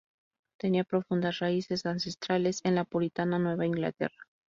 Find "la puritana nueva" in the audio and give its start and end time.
2.73-3.67